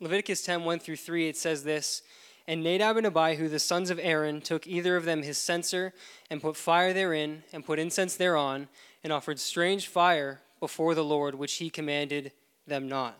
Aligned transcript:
Leviticus 0.00 0.42
10 0.42 0.64
1 0.64 0.78
through 0.78 0.96
3, 0.96 1.28
it 1.28 1.36
says 1.36 1.64
this 1.64 2.02
And 2.46 2.62
Nadab 2.62 2.96
and 2.96 3.06
Abihu, 3.06 3.48
the 3.48 3.58
sons 3.58 3.90
of 3.90 3.98
Aaron, 4.00 4.40
took 4.40 4.66
either 4.66 4.96
of 4.96 5.04
them 5.04 5.22
his 5.22 5.38
censer 5.38 5.92
and 6.30 6.40
put 6.40 6.56
fire 6.56 6.92
therein 6.92 7.42
and 7.52 7.64
put 7.64 7.78
incense 7.78 8.16
thereon 8.16 8.68
and 9.02 9.12
offered 9.12 9.38
strange 9.38 9.88
fire 9.88 10.40
before 10.60 10.94
the 10.94 11.04
Lord, 11.04 11.34
which 11.34 11.54
he 11.54 11.70
commanded 11.70 12.32
them 12.66 12.88
not. 12.88 13.18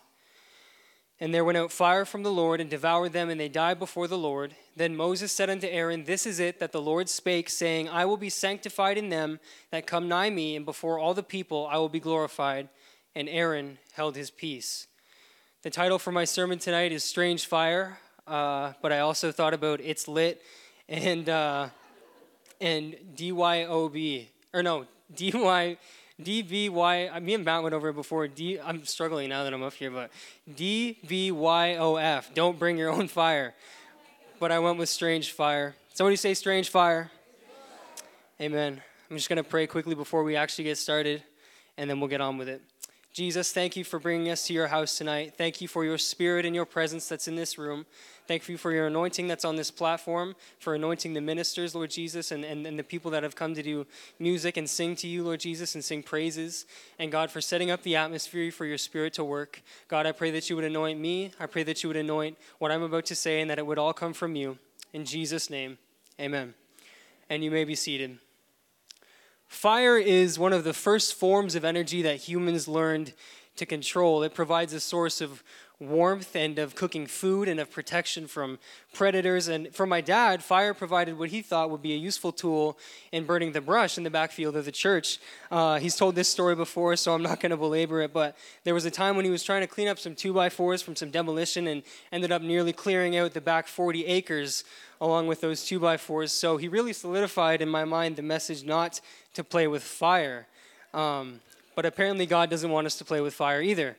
And 1.20 1.34
there 1.34 1.44
went 1.44 1.58
out 1.58 1.72
fire 1.72 2.04
from 2.04 2.22
the 2.22 2.30
Lord 2.30 2.60
and 2.60 2.70
devoured 2.70 3.12
them, 3.12 3.28
and 3.28 3.40
they 3.40 3.48
died 3.48 3.80
before 3.80 4.06
the 4.06 4.18
Lord. 4.18 4.54
Then 4.76 4.96
Moses 4.96 5.32
said 5.32 5.50
unto 5.50 5.66
Aaron, 5.66 6.04
This 6.04 6.26
is 6.26 6.38
it 6.38 6.60
that 6.60 6.70
the 6.70 6.80
Lord 6.80 7.08
spake, 7.08 7.48
saying, 7.48 7.88
I 7.88 8.04
will 8.04 8.16
be 8.16 8.30
sanctified 8.30 8.96
in 8.96 9.08
them 9.08 9.40
that 9.72 9.86
come 9.86 10.06
nigh 10.06 10.30
me, 10.30 10.54
and 10.54 10.64
before 10.64 10.98
all 10.98 11.14
the 11.14 11.24
people 11.24 11.66
I 11.68 11.76
will 11.78 11.88
be 11.88 11.98
glorified. 11.98 12.68
And 13.16 13.28
Aaron 13.28 13.78
held 13.94 14.14
his 14.14 14.30
peace. 14.30 14.87
The 15.68 15.72
title 15.72 15.98
for 15.98 16.12
my 16.12 16.24
sermon 16.24 16.58
tonight 16.58 16.92
is 16.92 17.04
Strange 17.04 17.44
Fire, 17.44 17.98
uh, 18.26 18.72
but 18.80 18.90
I 18.90 19.00
also 19.00 19.30
thought 19.30 19.52
about 19.52 19.82
It's 19.82 20.08
Lit 20.08 20.40
and, 20.88 21.28
uh, 21.28 21.68
and 22.58 22.96
DYOB, 23.14 24.28
or 24.54 24.62
no, 24.62 24.86
DY. 25.14 25.76
DBY, 26.22 27.22
me 27.22 27.34
and 27.34 27.44
Matt 27.44 27.62
went 27.62 27.74
over 27.74 27.90
it 27.90 27.92
before. 27.92 28.26
D, 28.28 28.58
I'm 28.58 28.86
struggling 28.86 29.28
now 29.28 29.44
that 29.44 29.52
I'm 29.52 29.62
up 29.62 29.74
here, 29.74 29.90
but 29.90 30.10
DBYOF, 30.50 32.32
don't 32.32 32.58
bring 32.58 32.78
your 32.78 32.88
own 32.88 33.06
fire. 33.06 33.54
But 34.40 34.50
I 34.50 34.60
went 34.60 34.78
with 34.78 34.88
strange 34.88 35.32
fire. 35.32 35.76
Somebody 35.92 36.16
say 36.16 36.32
strange 36.32 36.70
fire. 36.70 37.10
Amen. 38.40 38.80
I'm 39.10 39.16
just 39.18 39.28
going 39.28 39.36
to 39.36 39.44
pray 39.44 39.66
quickly 39.66 39.94
before 39.94 40.22
we 40.24 40.34
actually 40.34 40.64
get 40.64 40.78
started, 40.78 41.22
and 41.76 41.90
then 41.90 42.00
we'll 42.00 42.08
get 42.08 42.22
on 42.22 42.38
with 42.38 42.48
it. 42.48 42.62
Jesus, 43.12 43.52
thank 43.52 43.76
you 43.76 43.82
for 43.82 43.98
bringing 43.98 44.30
us 44.30 44.46
to 44.46 44.52
your 44.52 44.68
house 44.68 44.96
tonight. 44.96 45.34
Thank 45.36 45.60
you 45.60 45.66
for 45.66 45.84
your 45.84 45.98
spirit 45.98 46.44
and 46.44 46.54
your 46.54 46.64
presence 46.64 47.08
that's 47.08 47.26
in 47.26 47.34
this 47.34 47.58
room. 47.58 47.84
Thank 48.28 48.48
you 48.48 48.58
for 48.58 48.70
your 48.70 48.86
anointing 48.86 49.26
that's 49.26 49.44
on 49.44 49.56
this 49.56 49.70
platform, 49.70 50.36
for 50.60 50.74
anointing 50.74 51.14
the 51.14 51.20
ministers, 51.20 51.74
Lord 51.74 51.90
Jesus, 51.90 52.30
and, 52.30 52.44
and, 52.44 52.66
and 52.66 52.78
the 52.78 52.84
people 52.84 53.10
that 53.12 53.22
have 53.22 53.34
come 53.34 53.54
to 53.54 53.62
do 53.62 53.86
music 54.18 54.56
and 54.56 54.68
sing 54.68 54.94
to 54.96 55.08
you, 55.08 55.24
Lord 55.24 55.40
Jesus, 55.40 55.74
and 55.74 55.82
sing 55.82 56.02
praises. 56.02 56.66
And 56.98 57.10
God, 57.10 57.30
for 57.30 57.40
setting 57.40 57.70
up 57.70 57.82
the 57.82 57.96
atmosphere 57.96 58.52
for 58.52 58.66
your 58.66 58.78
spirit 58.78 59.14
to 59.14 59.24
work. 59.24 59.62
God, 59.88 60.06
I 60.06 60.12
pray 60.12 60.30
that 60.32 60.50
you 60.50 60.56
would 60.56 60.66
anoint 60.66 61.00
me. 61.00 61.32
I 61.40 61.46
pray 61.46 61.62
that 61.64 61.82
you 61.82 61.88
would 61.88 61.96
anoint 61.96 62.36
what 62.58 62.70
I'm 62.70 62.82
about 62.82 63.06
to 63.06 63.14
say 63.14 63.40
and 63.40 63.50
that 63.50 63.58
it 63.58 63.66
would 63.66 63.78
all 63.78 63.94
come 63.94 64.12
from 64.12 64.36
you. 64.36 64.58
In 64.92 65.04
Jesus' 65.04 65.48
name, 65.48 65.78
amen. 66.20 66.54
And 67.30 67.42
you 67.42 67.50
may 67.50 67.64
be 67.64 67.74
seated. 67.74 68.18
Fire 69.48 69.98
is 69.98 70.38
one 70.38 70.52
of 70.52 70.62
the 70.62 70.74
first 70.74 71.14
forms 71.14 71.54
of 71.54 71.64
energy 71.64 72.02
that 72.02 72.16
humans 72.16 72.68
learned 72.68 73.14
to 73.56 73.66
control. 73.66 74.22
It 74.22 74.34
provides 74.34 74.72
a 74.72 74.80
source 74.80 75.20
of 75.20 75.42
warmth 75.80 76.34
and 76.34 76.58
of 76.58 76.74
cooking 76.74 77.06
food 77.06 77.46
and 77.46 77.60
of 77.60 77.70
protection 77.70 78.26
from 78.26 78.58
predators. 78.92 79.46
And 79.46 79.72
for 79.72 79.86
my 79.86 80.00
dad, 80.00 80.42
fire 80.42 80.74
provided 80.74 81.16
what 81.16 81.30
he 81.30 81.40
thought 81.40 81.70
would 81.70 81.82
be 81.82 81.92
a 81.92 81.96
useful 81.96 82.32
tool 82.32 82.76
in 83.12 83.24
burning 83.24 83.52
the 83.52 83.60
brush 83.60 83.96
in 83.96 84.02
the 84.02 84.10
backfield 84.10 84.56
of 84.56 84.64
the 84.64 84.72
church. 84.72 85.18
Uh, 85.52 85.78
he's 85.78 85.94
told 85.94 86.16
this 86.16 86.28
story 86.28 86.56
before, 86.56 86.96
so 86.96 87.14
I'm 87.14 87.22
not 87.22 87.38
going 87.38 87.50
to 87.50 87.56
belabor 87.56 88.00
it, 88.02 88.12
but 88.12 88.36
there 88.64 88.74
was 88.74 88.86
a 88.86 88.90
time 88.90 89.14
when 89.14 89.24
he 89.24 89.30
was 89.30 89.44
trying 89.44 89.60
to 89.60 89.68
clean 89.68 89.86
up 89.86 90.00
some 90.00 90.16
2 90.16 90.32
by 90.32 90.48
4s 90.48 90.82
from 90.82 90.96
some 90.96 91.10
demolition 91.10 91.68
and 91.68 91.84
ended 92.10 92.32
up 92.32 92.42
nearly 92.42 92.72
clearing 92.72 93.16
out 93.16 93.32
the 93.32 93.40
back 93.40 93.68
40 93.68 94.04
acres 94.06 94.64
along 95.00 95.28
with 95.28 95.40
those 95.40 95.64
2 95.64 95.78
by 95.78 95.96
4s 95.96 96.30
So 96.30 96.56
he 96.56 96.66
really 96.66 96.92
solidified 96.92 97.62
in 97.62 97.68
my 97.68 97.84
mind 97.84 98.16
the 98.16 98.22
message 98.22 98.64
not 98.64 99.00
to 99.34 99.44
play 99.44 99.68
with 99.68 99.84
fire. 99.84 100.48
Um, 100.92 101.38
but 101.76 101.86
apparently, 101.86 102.26
God 102.26 102.50
doesn't 102.50 102.70
want 102.70 102.88
us 102.88 102.96
to 102.98 103.04
play 103.04 103.20
with 103.20 103.34
fire 103.34 103.62
either. 103.62 103.96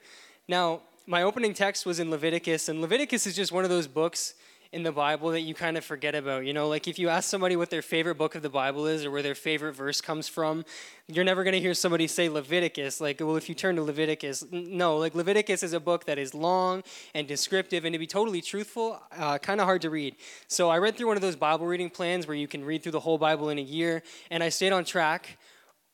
Now, 0.49 0.81
my 1.09 1.23
opening 1.23 1.55
text 1.55 1.87
was 1.87 1.99
in 1.99 2.11
Leviticus, 2.11 2.69
and 2.69 2.81
Leviticus 2.81 3.25
is 3.25 3.35
just 3.35 3.51
one 3.51 3.63
of 3.63 3.71
those 3.71 3.87
books 3.87 4.35
in 4.71 4.83
the 4.83 4.91
Bible 4.91 5.31
that 5.31 5.41
you 5.41 5.55
kind 5.55 5.75
of 5.75 5.83
forget 5.83 6.13
about. 6.13 6.45
You 6.45 6.53
know, 6.53 6.67
like 6.67 6.87
if 6.87 6.99
you 6.99 7.09
ask 7.09 7.27
somebody 7.27 7.55
what 7.55 7.71
their 7.71 7.81
favorite 7.81 8.19
book 8.19 8.35
of 8.35 8.43
the 8.43 8.49
Bible 8.49 8.85
is 8.85 9.03
or 9.03 9.09
where 9.09 9.23
their 9.23 9.33
favorite 9.33 9.73
verse 9.73 10.01
comes 10.01 10.27
from, 10.27 10.63
you're 11.07 11.25
never 11.25 11.43
going 11.43 11.55
to 11.55 11.59
hear 11.59 11.73
somebody 11.73 12.05
say 12.05 12.29
Leviticus. 12.29 13.01
Like, 13.01 13.21
well, 13.21 13.37
if 13.37 13.49
you 13.49 13.55
turn 13.55 13.75
to 13.77 13.81
Leviticus, 13.81 14.45
no, 14.51 14.97
like 14.97 15.15
Leviticus 15.15 15.63
is 15.63 15.73
a 15.73 15.79
book 15.79 16.05
that 16.05 16.19
is 16.19 16.35
long 16.35 16.83
and 17.15 17.27
descriptive, 17.27 17.85
and 17.85 17.93
to 17.93 17.97
be 17.97 18.05
totally 18.05 18.39
truthful, 18.39 19.01
uh, 19.17 19.39
kind 19.39 19.59
of 19.59 19.65
hard 19.65 19.81
to 19.81 19.89
read. 19.89 20.15
So 20.47 20.69
I 20.69 20.77
read 20.77 20.95
through 20.95 21.07
one 21.07 21.17
of 21.17 21.23
those 21.23 21.35
Bible 21.35 21.65
reading 21.65 21.89
plans 21.89 22.27
where 22.27 22.37
you 22.37 22.47
can 22.47 22.63
read 22.63 22.83
through 22.83 22.91
the 22.91 22.99
whole 22.99 23.17
Bible 23.17 23.49
in 23.49 23.57
a 23.57 23.63
year, 23.63 24.03
and 24.29 24.43
I 24.43 24.49
stayed 24.49 24.73
on 24.73 24.85
track 24.85 25.39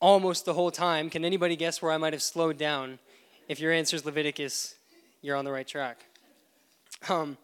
almost 0.02 0.44
the 0.44 0.56
whole 0.56 0.72
time. 0.72 1.10
Can 1.10 1.24
anybody 1.24 1.56
guess 1.56 1.82
where 1.82 1.94
I 1.94 1.98
might 1.98 2.12
have 2.12 2.22
slowed 2.22 2.58
down? 2.58 3.00
If 3.48 3.62
your 3.62 3.72
answer 3.72 3.96
is 3.96 4.04
Leviticus, 4.04 4.76
you're 5.26 5.36
on 5.36 5.44
the 5.44 5.52
right 5.52 5.68
track. 5.68 6.06
Um, 7.10 7.38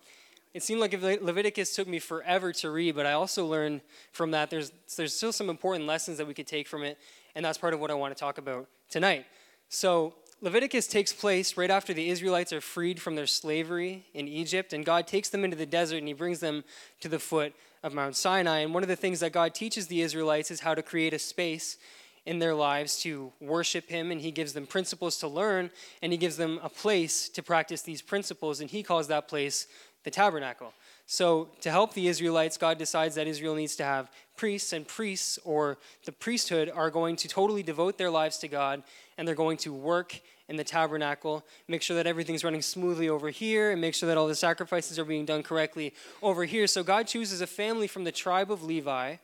it 0.53 0.61
seemed 0.61 0.81
like 0.81 0.93
Leviticus 0.93 1.75
took 1.75 1.87
me 1.87 1.97
forever 1.97 2.53
to 2.53 2.69
read, 2.69 2.95
but 2.95 3.05
I 3.05 3.13
also 3.13 3.45
learned 3.45 3.81
from 4.11 4.31
that 4.31 4.49
there's, 4.49 4.71
there's 4.97 5.15
still 5.15 5.31
some 5.31 5.49
important 5.49 5.87
lessons 5.87 6.17
that 6.19 6.27
we 6.27 6.33
could 6.33 6.45
take 6.45 6.67
from 6.67 6.83
it, 6.83 6.99
and 7.33 7.43
that's 7.43 7.57
part 7.57 7.73
of 7.73 7.79
what 7.79 7.89
I 7.89 7.95
want 7.95 8.15
to 8.15 8.19
talk 8.19 8.37
about 8.37 8.67
tonight. 8.89 9.25
So, 9.69 10.13
Leviticus 10.43 10.87
takes 10.87 11.13
place 11.13 11.55
right 11.55 11.69
after 11.69 11.93
the 11.93 12.09
Israelites 12.09 12.51
are 12.51 12.61
freed 12.61 12.99
from 12.99 13.15
their 13.15 13.27
slavery 13.27 14.05
in 14.13 14.27
Egypt, 14.27 14.73
and 14.73 14.83
God 14.83 15.07
takes 15.07 15.29
them 15.29 15.43
into 15.43 15.55
the 15.55 15.67
desert 15.67 15.97
and 15.97 16.07
He 16.07 16.13
brings 16.13 16.39
them 16.39 16.63
to 16.99 17.07
the 17.07 17.19
foot 17.19 17.53
of 17.83 17.93
Mount 17.93 18.15
Sinai. 18.15 18.59
And 18.59 18.73
one 18.73 18.81
of 18.81 18.89
the 18.89 18.95
things 18.95 19.19
that 19.19 19.31
God 19.31 19.53
teaches 19.53 19.87
the 19.87 20.01
Israelites 20.01 20.49
is 20.49 20.61
how 20.61 20.73
to 20.73 20.81
create 20.81 21.13
a 21.13 21.19
space 21.19 21.77
in 22.25 22.39
their 22.39 22.53
lives 22.53 23.01
to 23.01 23.31
worship 23.39 23.89
Him, 23.89 24.11
and 24.11 24.21
He 24.21 24.31
gives 24.31 24.53
them 24.53 24.67
principles 24.67 25.17
to 25.17 25.27
learn, 25.27 25.71
and 26.01 26.11
He 26.11 26.17
gives 26.17 26.37
them 26.37 26.59
a 26.61 26.69
place 26.69 27.29
to 27.29 27.41
practice 27.41 27.81
these 27.81 28.01
principles, 28.01 28.61
and 28.61 28.69
He 28.69 28.83
calls 28.83 29.07
that 29.07 29.27
place 29.27 29.67
the 30.03 30.11
tabernacle. 30.11 30.73
So, 31.05 31.49
to 31.61 31.69
help 31.69 31.93
the 31.93 32.07
Israelites, 32.07 32.57
God 32.57 32.77
decides 32.77 33.15
that 33.15 33.27
Israel 33.27 33.55
needs 33.55 33.75
to 33.77 33.83
have 33.83 34.09
priests, 34.37 34.71
and 34.71 34.87
priests 34.87 35.37
or 35.43 35.77
the 36.05 36.11
priesthood 36.11 36.71
are 36.73 36.89
going 36.89 37.15
to 37.17 37.27
totally 37.27 37.63
devote 37.63 37.97
their 37.97 38.09
lives 38.09 38.37
to 38.39 38.47
God, 38.47 38.83
and 39.17 39.27
they're 39.27 39.35
going 39.35 39.57
to 39.57 39.73
work 39.73 40.21
in 40.47 40.55
the 40.57 40.63
tabernacle, 40.63 41.45
make 41.67 41.81
sure 41.81 41.95
that 41.95 42.07
everything's 42.07 42.43
running 42.43 42.61
smoothly 42.61 43.09
over 43.09 43.29
here, 43.29 43.71
and 43.71 43.81
make 43.81 43.93
sure 43.93 44.07
that 44.07 44.17
all 44.17 44.27
the 44.27 44.35
sacrifices 44.35 44.97
are 44.97 45.05
being 45.05 45.25
done 45.25 45.43
correctly 45.43 45.93
over 46.21 46.45
here. 46.45 46.67
So, 46.67 46.83
God 46.83 47.07
chooses 47.07 47.41
a 47.41 47.47
family 47.47 47.87
from 47.87 48.03
the 48.03 48.11
tribe 48.11 48.51
of 48.51 48.63
Levi 48.63 49.17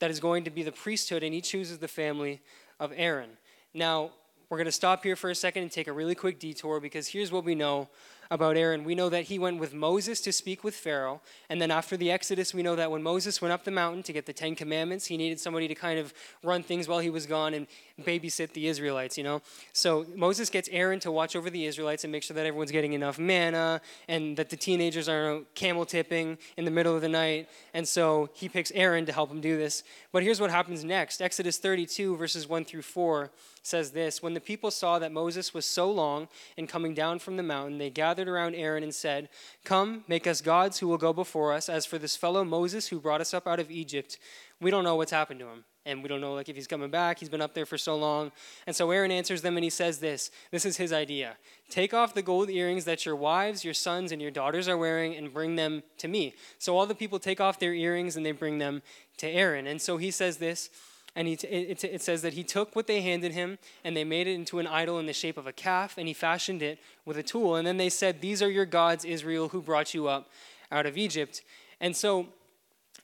that 0.00 0.10
is 0.10 0.20
going 0.20 0.44
to 0.44 0.50
be 0.50 0.62
the 0.62 0.72
priesthood, 0.72 1.22
and 1.22 1.32
He 1.32 1.40
chooses 1.40 1.78
the 1.78 1.88
family 1.88 2.40
of 2.78 2.92
Aaron. 2.96 3.30
Now, 3.72 4.10
we're 4.48 4.58
going 4.58 4.66
to 4.66 4.72
stop 4.72 5.04
here 5.04 5.14
for 5.14 5.30
a 5.30 5.34
second 5.34 5.62
and 5.62 5.70
take 5.70 5.86
a 5.86 5.92
really 5.92 6.16
quick 6.16 6.40
detour 6.40 6.80
because 6.80 7.06
here's 7.06 7.30
what 7.30 7.44
we 7.44 7.54
know 7.54 7.88
about 8.30 8.56
Aaron. 8.56 8.84
We 8.84 8.94
know 8.94 9.08
that 9.08 9.24
he 9.24 9.38
went 9.38 9.58
with 9.58 9.74
Moses 9.74 10.20
to 10.22 10.32
speak 10.32 10.62
with 10.62 10.74
Pharaoh. 10.74 11.20
And 11.48 11.60
then 11.60 11.70
after 11.70 11.96
the 11.96 12.10
Exodus, 12.10 12.54
we 12.54 12.62
know 12.62 12.76
that 12.76 12.90
when 12.90 13.02
Moses 13.02 13.42
went 13.42 13.52
up 13.52 13.64
the 13.64 13.70
mountain 13.70 14.02
to 14.04 14.12
get 14.12 14.26
the 14.26 14.32
Ten 14.32 14.54
Commandments, 14.54 15.06
he 15.06 15.16
needed 15.16 15.40
somebody 15.40 15.66
to 15.68 15.74
kind 15.74 15.98
of 15.98 16.14
run 16.42 16.62
things 16.62 16.86
while 16.86 17.00
he 17.00 17.10
was 17.10 17.26
gone 17.26 17.54
and 17.54 17.66
babysit 18.00 18.52
the 18.52 18.68
Israelites, 18.68 19.18
you 19.18 19.24
know? 19.24 19.42
So 19.72 20.06
Moses 20.14 20.48
gets 20.48 20.68
Aaron 20.70 21.00
to 21.00 21.10
watch 21.10 21.34
over 21.34 21.50
the 21.50 21.66
Israelites 21.66 22.04
and 22.04 22.12
make 22.12 22.22
sure 22.22 22.34
that 22.34 22.46
everyone's 22.46 22.70
getting 22.70 22.92
enough 22.92 23.18
manna 23.18 23.80
and 24.08 24.36
that 24.36 24.48
the 24.50 24.56
teenagers 24.56 25.08
aren't 25.08 25.52
camel 25.54 25.84
tipping 25.84 26.38
in 26.56 26.64
the 26.64 26.70
middle 26.70 26.94
of 26.94 27.00
the 27.00 27.08
night. 27.08 27.48
And 27.74 27.86
so 27.86 28.30
he 28.34 28.48
picks 28.48 28.70
Aaron 28.72 29.06
to 29.06 29.12
help 29.12 29.30
him 29.30 29.40
do 29.40 29.56
this. 29.56 29.82
But 30.12 30.22
here's 30.22 30.40
what 30.40 30.50
happens 30.50 30.84
next 30.84 31.20
Exodus 31.20 31.58
32, 31.58 32.16
verses 32.16 32.48
1 32.48 32.64
through 32.64 32.82
4 32.82 33.30
says 33.62 33.92
this 33.92 34.22
When 34.22 34.34
the 34.34 34.40
people 34.40 34.70
saw 34.70 34.98
that 34.98 35.12
Moses 35.12 35.52
was 35.52 35.64
so 35.64 35.90
long 35.90 36.28
in 36.56 36.66
coming 36.66 36.94
down 36.94 37.18
from 37.18 37.36
the 37.36 37.42
mountain, 37.42 37.78
they 37.78 37.90
gathered 37.90 38.28
around 38.28 38.54
Aaron 38.54 38.82
and 38.82 38.94
said, 38.94 39.28
Come, 39.64 40.04
make 40.08 40.26
us 40.26 40.40
gods 40.40 40.78
who 40.78 40.88
will 40.88 40.98
go 40.98 41.12
before 41.12 41.52
us. 41.52 41.68
As 41.68 41.86
for 41.86 41.98
this 41.98 42.16
fellow 42.16 42.44
Moses 42.44 42.88
who 42.88 43.00
brought 43.00 43.20
us 43.20 43.34
up 43.34 43.46
out 43.46 43.60
of 43.60 43.70
Egypt, 43.70 44.18
we 44.60 44.70
don't 44.70 44.84
know 44.84 44.96
what's 44.96 45.12
happened 45.12 45.40
to 45.40 45.46
him. 45.46 45.64
And 45.86 46.02
we 46.02 46.08
don't 46.08 46.20
know 46.20 46.34
like 46.34 46.50
if 46.50 46.56
he's 46.56 46.66
coming 46.66 46.90
back. 46.90 47.18
He's 47.18 47.30
been 47.30 47.40
up 47.40 47.54
there 47.54 47.64
for 47.64 47.78
so 47.78 47.96
long. 47.96 48.32
And 48.66 48.76
so 48.76 48.90
Aaron 48.90 49.10
answers 49.10 49.40
them 49.40 49.56
and 49.56 49.64
he 49.64 49.70
says 49.70 49.98
this. 49.98 50.30
This 50.50 50.66
is 50.66 50.76
his 50.76 50.92
idea. 50.92 51.36
Take 51.70 51.94
off 51.94 52.12
the 52.12 52.20
gold 52.20 52.50
earrings 52.50 52.84
that 52.84 53.06
your 53.06 53.16
wives, 53.16 53.64
your 53.64 53.72
sons, 53.72 54.12
and 54.12 54.20
your 54.20 54.30
daughters 54.30 54.68
are 54.68 54.76
wearing 54.76 55.16
and 55.16 55.32
bring 55.32 55.56
them 55.56 55.82
to 55.96 56.06
me. 56.06 56.34
So 56.58 56.76
all 56.76 56.84
the 56.84 56.94
people 56.94 57.18
take 57.18 57.40
off 57.40 57.58
their 57.58 57.72
earrings 57.72 58.14
and 58.16 58.26
they 58.26 58.32
bring 58.32 58.58
them 58.58 58.82
to 59.16 59.26
Aaron. 59.26 59.66
And 59.66 59.80
so 59.80 59.96
he 59.96 60.10
says 60.10 60.36
this 60.36 60.68
and 61.16 61.26
he, 61.26 61.34
it, 61.34 61.82
it 61.82 62.02
says 62.02 62.22
that 62.22 62.34
he 62.34 62.44
took 62.44 62.76
what 62.76 62.86
they 62.86 63.00
handed 63.02 63.32
him 63.32 63.58
and 63.84 63.96
they 63.96 64.04
made 64.04 64.26
it 64.26 64.34
into 64.34 64.58
an 64.58 64.66
idol 64.66 64.98
in 64.98 65.06
the 65.06 65.12
shape 65.12 65.36
of 65.36 65.46
a 65.46 65.52
calf 65.52 65.98
and 65.98 66.06
he 66.06 66.14
fashioned 66.14 66.62
it 66.62 66.78
with 67.04 67.18
a 67.18 67.22
tool. 67.22 67.56
And 67.56 67.66
then 67.66 67.76
they 67.76 67.88
said, 67.88 68.20
These 68.20 68.42
are 68.42 68.50
your 68.50 68.66
gods, 68.66 69.04
Israel, 69.04 69.48
who 69.48 69.60
brought 69.60 69.92
you 69.92 70.08
up 70.08 70.28
out 70.70 70.86
of 70.86 70.96
Egypt. 70.96 71.42
And 71.80 71.96
so 71.96 72.28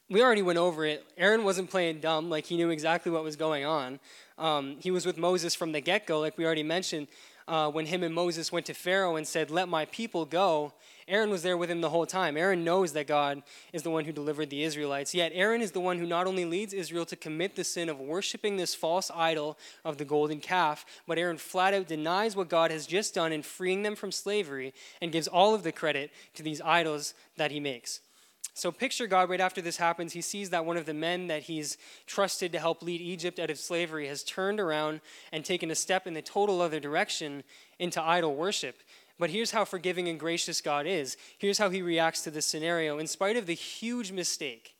we 0.08 0.22
already 0.22 0.42
went 0.42 0.58
over 0.58 0.84
it. 0.84 1.04
Aaron 1.16 1.42
wasn't 1.42 1.70
playing 1.70 2.00
dumb, 2.00 2.30
like 2.30 2.46
he 2.46 2.56
knew 2.56 2.70
exactly 2.70 3.10
what 3.10 3.24
was 3.24 3.34
going 3.34 3.64
on. 3.64 3.98
Um, 4.38 4.76
he 4.80 4.90
was 4.90 5.04
with 5.04 5.18
Moses 5.18 5.54
from 5.54 5.72
the 5.72 5.80
get 5.80 6.06
go, 6.06 6.20
like 6.20 6.38
we 6.38 6.44
already 6.44 6.62
mentioned. 6.62 7.08
Uh, 7.48 7.70
when 7.70 7.86
him 7.86 8.02
and 8.02 8.14
Moses 8.14 8.50
went 8.50 8.66
to 8.66 8.74
Pharaoh 8.74 9.16
and 9.16 9.26
said, 9.26 9.50
Let 9.50 9.68
my 9.68 9.84
people 9.86 10.24
go, 10.24 10.72
Aaron 11.08 11.30
was 11.30 11.44
there 11.44 11.56
with 11.56 11.70
him 11.70 11.80
the 11.80 11.90
whole 11.90 12.06
time. 12.06 12.36
Aaron 12.36 12.64
knows 12.64 12.92
that 12.94 13.06
God 13.06 13.42
is 13.72 13.84
the 13.84 13.90
one 13.90 14.04
who 14.04 14.12
delivered 14.12 14.50
the 14.50 14.64
Israelites. 14.64 15.14
Yet 15.14 15.30
Aaron 15.34 15.62
is 15.62 15.70
the 15.70 15.80
one 15.80 15.98
who 15.98 16.06
not 16.06 16.26
only 16.26 16.44
leads 16.44 16.74
Israel 16.74 17.06
to 17.06 17.14
commit 17.14 17.54
the 17.54 17.62
sin 17.62 17.88
of 17.88 18.00
worshiping 18.00 18.56
this 18.56 18.74
false 18.74 19.08
idol 19.14 19.56
of 19.84 19.98
the 19.98 20.04
golden 20.04 20.40
calf, 20.40 20.84
but 21.06 21.18
Aaron 21.18 21.38
flat 21.38 21.74
out 21.74 21.86
denies 21.86 22.34
what 22.34 22.48
God 22.48 22.72
has 22.72 22.88
just 22.88 23.14
done 23.14 23.32
in 23.32 23.42
freeing 23.42 23.84
them 23.84 23.94
from 23.94 24.10
slavery 24.10 24.74
and 25.00 25.12
gives 25.12 25.28
all 25.28 25.54
of 25.54 25.62
the 25.62 25.70
credit 25.70 26.10
to 26.34 26.42
these 26.42 26.60
idols 26.60 27.14
that 27.36 27.52
he 27.52 27.60
makes. 27.60 28.00
So 28.56 28.72
picture 28.72 29.06
God 29.06 29.28
right 29.28 29.40
after 29.40 29.60
this 29.60 29.76
happens. 29.76 30.14
He 30.14 30.22
sees 30.22 30.48
that 30.48 30.64
one 30.64 30.78
of 30.78 30.86
the 30.86 30.94
men 30.94 31.26
that 31.26 31.42
he's 31.42 31.76
trusted 32.06 32.52
to 32.52 32.58
help 32.58 32.82
lead 32.82 33.02
Egypt 33.02 33.38
out 33.38 33.50
of 33.50 33.58
slavery 33.58 34.06
has 34.06 34.22
turned 34.22 34.60
around 34.60 35.02
and 35.30 35.44
taken 35.44 35.70
a 35.70 35.74
step 35.74 36.06
in 36.06 36.14
the 36.14 36.22
total 36.22 36.62
other 36.62 36.80
direction 36.80 37.44
into 37.78 38.02
idol 38.02 38.34
worship. 38.34 38.76
But 39.18 39.28
here's 39.28 39.50
how 39.50 39.66
forgiving 39.66 40.08
and 40.08 40.18
gracious 40.18 40.62
God 40.62 40.86
is. 40.86 41.18
Here's 41.36 41.58
how 41.58 41.68
he 41.68 41.82
reacts 41.82 42.22
to 42.22 42.30
this 42.30 42.46
scenario. 42.46 42.96
In 42.96 43.06
spite 43.06 43.36
of 43.36 43.44
the 43.44 43.52
huge 43.52 44.10
mistake 44.10 44.74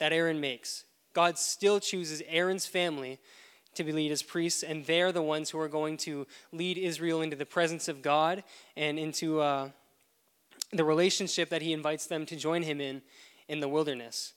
that 0.00 0.12
Aaron 0.12 0.38
makes, 0.38 0.84
God 1.14 1.38
still 1.38 1.80
chooses 1.80 2.22
Aaron's 2.28 2.66
family 2.66 3.18
to 3.74 3.84
be 3.84 3.92
lead 3.92 4.12
as 4.12 4.22
priests, 4.22 4.62
and 4.62 4.84
they're 4.84 5.12
the 5.12 5.22
ones 5.22 5.48
who 5.48 5.58
are 5.58 5.68
going 5.68 5.96
to 5.96 6.26
lead 6.52 6.76
Israel 6.76 7.22
into 7.22 7.36
the 7.36 7.46
presence 7.46 7.88
of 7.88 8.02
God 8.02 8.44
and 8.76 8.98
into. 8.98 9.40
Uh, 9.40 9.70
the 10.76 10.84
relationship 10.84 11.48
that 11.50 11.62
he 11.62 11.72
invites 11.72 12.06
them 12.06 12.26
to 12.26 12.36
join 12.36 12.62
him 12.62 12.80
in 12.80 13.02
in 13.48 13.60
the 13.60 13.68
wilderness. 13.68 14.32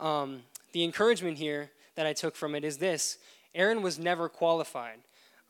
Um, 0.00 0.42
the 0.72 0.84
encouragement 0.84 1.38
here 1.38 1.70
that 1.94 2.06
I 2.06 2.12
took 2.12 2.34
from 2.34 2.54
it 2.54 2.64
is 2.64 2.78
this 2.78 3.18
Aaron 3.54 3.82
was 3.82 3.98
never 3.98 4.28
qualified. 4.28 4.98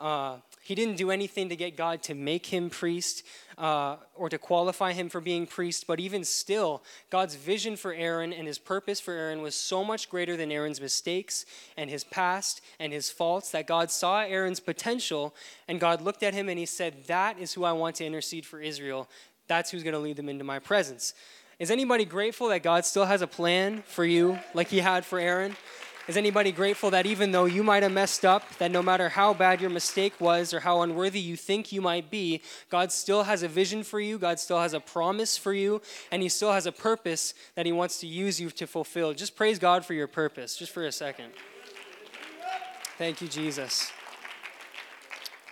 Uh, 0.01 0.39
he 0.63 0.75
didn't 0.75 0.97
do 0.97 1.13
anything 1.13 1.49
to 1.49 1.55
get 1.55 1.77
God 1.77 2.03
to 2.05 2.15
make 2.15 2.47
him 2.47 2.71
priest 2.71 3.25
uh, 3.57 3.97
or 4.17 4.29
to 4.29 4.39
qualify 4.39 4.93
him 4.93 5.09
for 5.09 5.21
being 5.21 5.47
priest, 5.47 5.87
but 5.87 6.01
even 6.01 6.25
still, 6.25 6.83
God's 7.11 7.37
vision 7.37 7.77
for 7.77 7.93
Aaron 7.93 8.33
and 8.33 8.49
his 8.49 8.59
purpose 8.59 8.99
for 8.99 9.13
Aaron 9.13 9.43
was 9.43 9.55
so 9.55 9.85
much 9.85 10.09
greater 10.09 10.37
than 10.37 10.51
Aaron's 10.51 10.81
mistakes 10.81 11.47
and 11.77 11.89
his 11.89 12.03
past 12.03 12.63
and 12.81 12.93
his 12.93 13.11
faults 13.11 13.51
that 13.53 13.69
God 13.69 13.93
saw 13.93 14.23
Aaron's 14.23 14.61
potential 14.61 15.37
and 15.69 15.79
God 15.79 16.01
looked 16.01 16.25
at 16.25 16.35
him 16.35 16.49
and 16.49 16.59
he 16.59 16.67
said, 16.67 17.05
That 17.07 17.39
is 17.39 17.53
who 17.53 17.63
I 17.63 17.73
want 17.73 17.97
to 17.97 18.05
intercede 18.05 18.47
for 18.47 18.61
Israel. 18.61 19.09
That's 19.49 19.71
who's 19.71 19.83
going 19.83 19.95
to 19.95 19.99
lead 19.99 20.17
them 20.17 20.29
into 20.29 20.45
my 20.45 20.59
presence. 20.59 21.15
Is 21.59 21.71
anybody 21.71 22.05
grateful 22.05 22.49
that 22.49 22.63
God 22.63 22.85
still 22.85 23.05
has 23.05 23.23
a 23.23 23.27
plan 23.27 23.83
for 23.87 24.05
you 24.05 24.39
like 24.55 24.69
he 24.69 24.79
had 24.79 25.05
for 25.05 25.19
Aaron? 25.19 25.57
Is 26.09 26.17
anybody 26.17 26.51
grateful 26.51 26.91
that 26.91 27.07
even 27.07 27.31
though 27.31 27.45
you 27.45 27.63
might 27.63 27.85
have 27.85 27.93
messed 27.93 28.25
up, 28.25 28.59
that 28.59 28.73
no 28.73 28.83
matter 28.83 29.09
how 29.09 29.33
bad 29.33 29.61
your 29.61 29.71
mistake 29.71 30.21
was 30.21 30.53
or 30.53 30.59
how 30.59 30.83
unworthy 30.83 31.21
you 31.21 31.37
think 31.37 31.71
you 31.71 31.81
might 31.81 32.11
be, 32.11 32.43
God 32.71 32.91
still 32.91 33.23
has 33.23 33.45
a 33.45 33.49
vision 33.49 33.85
for 33.85 34.01
you, 34.01 34.19
God 34.19 34.41
still 34.41 34.59
has 34.59 34.75
a 34.75 34.81
promise 34.81 35.37
for 35.37 35.53
you, 35.53 35.81
and 36.11 36.21
He 36.21 36.29
still 36.29 36.51
has 36.51 36.67
a 36.67 36.73
purpose 36.73 37.35
that 37.55 37.67
He 37.67 37.73
wants 37.73 38.01
to 38.01 38.09
use 38.09 38.41
you 38.41 38.51
to 38.51 38.67
fulfill? 38.67 39.15
Just 39.15 39.37
praise 39.37 39.61
God 39.61 39.85
for 39.85 39.95
your 39.95 40.09
purpose, 40.09 40.57
just 40.57 40.73
for 40.73 40.85
a 40.85 40.93
second. 40.93 41.31
Thank 42.99 43.21
you, 43.23 43.29
Jesus. 43.29 43.93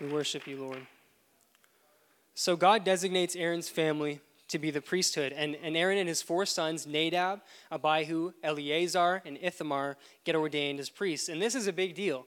We 0.01 0.09
worship 0.09 0.49
you, 0.49 0.61
Lord. 0.61 0.85
So 2.41 2.57
God 2.57 2.85
designates 2.85 3.37
Aaron's 3.37 3.69
family 3.69 4.19
to 4.49 4.59
be 4.59 4.71
the 4.71 4.81
priesthood. 4.81 5.35
And, 5.35 5.59
and 5.63 5.77
Aaron 5.77 5.99
and 5.99 6.09
his 6.09 6.23
four 6.23 6.47
sons, 6.47 6.87
Nadab, 6.87 7.43
Abihu, 7.71 8.33
Eleazar, 8.43 9.21
and 9.27 9.37
Ithamar, 9.43 9.99
get 10.25 10.35
ordained 10.35 10.81
as 10.81 10.89
priests. 10.89 11.29
And 11.29 11.43
this 11.43 11.55
is 11.55 11.67
a 11.67 11.73
big 11.75 11.95
deal. 11.95 12.25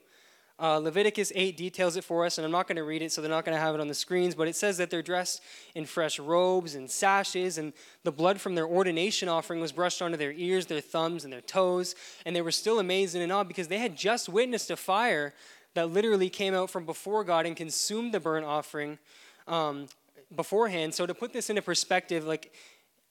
Uh, 0.56 0.78
Leviticus 0.78 1.32
8 1.34 1.56
details 1.56 1.96
it 1.96 2.04
for 2.04 2.24
us, 2.24 2.38
and 2.38 2.44
I'm 2.44 2.52
not 2.52 2.68
going 2.68 2.76
to 2.76 2.84
read 2.84 3.02
it, 3.02 3.10
so 3.10 3.22
they're 3.22 3.28
not 3.28 3.44
going 3.44 3.56
to 3.56 3.60
have 3.60 3.74
it 3.74 3.80
on 3.80 3.88
the 3.88 3.94
screens, 3.94 4.36
but 4.36 4.46
it 4.46 4.54
says 4.54 4.76
that 4.76 4.88
they're 4.88 5.02
dressed 5.02 5.42
in 5.74 5.84
fresh 5.84 6.20
robes 6.20 6.76
and 6.76 6.88
sashes, 6.88 7.58
and 7.58 7.72
the 8.04 8.12
blood 8.12 8.40
from 8.40 8.54
their 8.54 8.68
ordination 8.68 9.28
offering 9.28 9.60
was 9.60 9.72
brushed 9.72 10.00
onto 10.00 10.16
their 10.16 10.30
ears, 10.30 10.66
their 10.66 10.80
thumbs, 10.80 11.24
and 11.24 11.32
their 11.32 11.40
toes. 11.40 11.96
And 12.24 12.36
they 12.36 12.42
were 12.42 12.52
still 12.52 12.78
amazed 12.78 13.16
and 13.16 13.24
in 13.24 13.32
awe 13.32 13.42
because 13.42 13.66
they 13.66 13.78
had 13.78 13.96
just 13.96 14.28
witnessed 14.28 14.70
a 14.70 14.76
fire 14.76 15.34
that 15.74 15.90
literally 15.90 16.30
came 16.30 16.54
out 16.54 16.70
from 16.70 16.86
before 16.86 17.24
God 17.24 17.46
and 17.46 17.56
consumed 17.56 18.14
the 18.14 18.20
burnt 18.20 18.46
offering 18.46 19.00
um, 19.48 19.88
beforehand. 20.36 20.94
So 20.94 21.06
to 21.06 21.14
put 21.14 21.32
this 21.32 21.50
into 21.50 21.62
perspective, 21.62 22.24
like, 22.24 22.52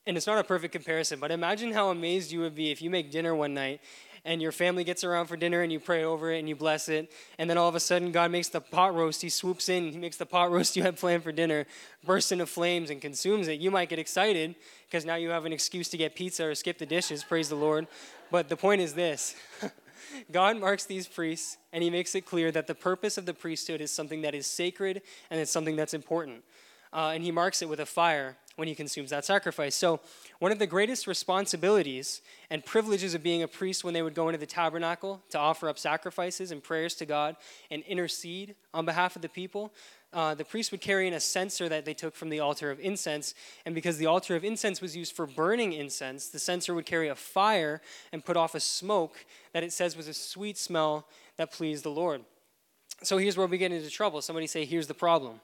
and 0.06 0.18
it's 0.18 0.28
not 0.28 0.38
a 0.38 0.44
perfect 0.44 0.74
comparison, 0.74 1.20
but 1.20 1.32
imagine 1.32 1.72
how 1.72 1.90
amazed 1.90 2.32
you 2.32 2.42
would 2.42 2.56
be 2.56 2.72
if 2.72 2.82
you 2.82 2.90
make 2.90 3.12
dinner 3.12 3.34
one 3.34 3.54
night 3.54 3.80
and 4.26 4.42
your 4.42 4.52
family 4.52 4.84
gets 4.84 5.04
around 5.04 5.28
for 5.28 5.36
dinner 5.36 5.62
and 5.62 5.72
you 5.72 5.80
pray 5.80 6.04
over 6.04 6.32
it 6.32 6.40
and 6.40 6.48
you 6.48 6.56
bless 6.56 6.88
it, 6.88 7.12
and 7.38 7.50
then 7.50 7.58
all 7.58 7.68
of 7.68 7.76
a 7.76 7.80
sudden 7.80 8.12
God 8.12 8.32
makes 8.32 8.48
the 8.48 8.62
pot 8.62 8.96
roast, 8.96 9.22
He 9.22 9.30
swoops 9.30 9.70
in, 9.70 9.92
He 9.92 9.98
makes 9.98 10.18
the 10.18 10.26
pot 10.26 10.52
roast 10.52 10.76
you 10.76 10.84
had 10.84 10.98
planned 10.98 11.24
for 11.24 11.32
dinner 11.32 11.66
burst 12.06 12.32
into 12.32 12.46
flames 12.46 12.90
and 12.90 13.02
consumes 13.02 13.48
it. 13.48 13.60
You 13.60 13.72
might 13.72 13.90
get 13.90 14.00
excited 14.00 14.56
because 14.88 15.06
now 15.06 15.16
you 15.16 15.30
have 15.30 15.46
an 15.46 15.54
excuse 15.54 15.90
to 15.90 15.98
get 15.98 16.16
pizza 16.16 16.46
or 16.46 16.56
skip 16.56 16.78
the 16.78 16.86
dishes, 16.86 17.24
praise 17.24 17.50
the 17.50 17.56
Lord. 17.56 17.88
But 18.32 18.50
the 18.50 18.58
point 18.58 18.82
is 18.82 18.94
this. 18.94 19.36
God 20.32 20.60
marks 20.60 20.86
these 20.86 21.08
priests 21.08 21.58
and 21.72 21.84
he 21.84 21.90
makes 21.90 22.14
it 22.14 22.26
clear 22.26 22.52
that 22.52 22.68
the 22.68 22.76
purpose 22.76 23.18
of 23.18 23.26
the 23.26 23.34
priesthood 23.34 23.82
is 23.82 23.92
something 23.92 24.22
that 24.22 24.36
is 24.36 24.48
sacred 24.48 25.02
and 25.30 25.40
it's 25.40 25.52
something 25.52 25.76
that's 25.76 25.94
important 25.94 26.44
uh, 26.94 27.12
and 27.14 27.24
he 27.24 27.32
marks 27.32 27.62
it 27.62 27.70
with 27.70 27.80
a 27.80 27.86
fire 27.86 28.38
when 28.56 28.68
he 28.68 28.76
consumes 28.76 29.10
that 29.10 29.26
sacrifice. 29.26 29.74
So, 29.74 30.00
one 30.40 30.52
of 30.52 30.60
the 30.60 30.68
greatest 30.68 31.08
responsibilities 31.08 32.22
and 32.50 32.64
privileges 32.64 33.16
of 33.16 33.24
being 33.24 33.42
a 33.42 33.48
priest 33.48 33.84
when 33.84 33.94
they 33.94 34.02
would 34.02 34.14
go 34.14 34.28
into 34.28 34.38
the 34.38 34.46
tabernacle 34.46 35.24
to 35.30 35.40
offer 35.40 35.70
up 35.70 35.80
sacrifices 35.80 36.52
and 36.52 36.62
prayers 36.62 36.94
to 36.96 37.06
God 37.06 37.36
and 37.72 37.82
intercede 37.84 38.56
on 38.74 38.86
behalf 38.86 39.16
of 39.16 39.22
the 39.22 39.30
people, 39.30 39.74
uh, 40.12 40.36
the 40.36 40.46
priest 40.46 40.72
would 40.72 40.82
carry 40.82 41.08
in 41.08 41.14
a 41.14 41.20
censer 41.20 41.68
that 41.68 41.86
they 41.86 41.94
took 41.94 42.16
from 42.16 42.30
the 42.30 42.40
altar 42.40 42.70
of 42.70 42.80
incense. 42.80 43.34
And 43.66 43.74
because 43.74 43.98
the 43.98 44.06
altar 44.06 44.36
of 44.36 44.44
incense 44.44 44.82
was 44.82 44.96
used 44.96 45.16
for 45.16 45.26
burning 45.26 45.74
incense, 45.74 46.28
the 46.28 46.40
censer 46.40 46.76
would 46.76 46.86
carry 46.86 47.08
a 47.10 47.16
fire 47.16 47.82
and 48.12 48.24
put 48.24 48.38
off 48.38 48.54
a 48.54 48.60
smoke 48.60 49.26
that 49.54 49.64
it 49.64 49.74
says 49.74 49.98
was 49.98 50.08
a 50.08 50.14
sweet 50.14 50.58
smell 50.58 51.08
that 51.38 51.52
pleased 51.52 51.84
the 51.84 51.90
Lord. 51.90 52.22
So 53.02 53.18
here's 53.18 53.38
where 53.38 53.48
we 53.48 53.58
get 53.58 53.72
into 53.72 53.90
trouble. 53.90 54.22
Somebody 54.22 54.46
say, 54.46 54.66
Here's 54.66 54.88
the 54.88 54.94
problem. 54.94 55.40